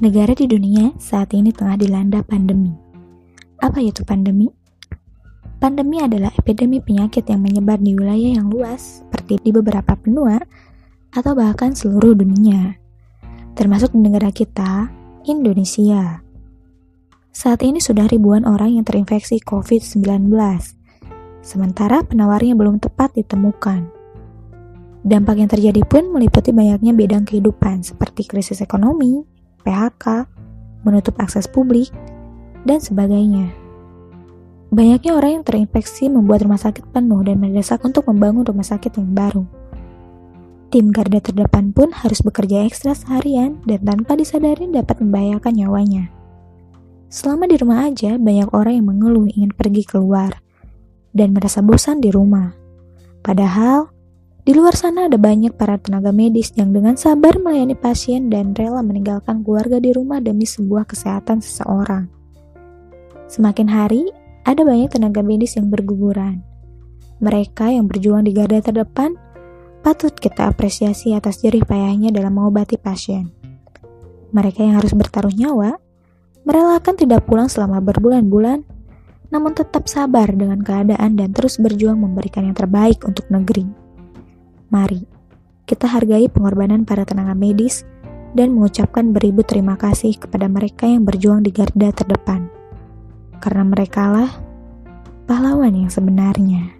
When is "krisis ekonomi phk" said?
28.24-30.26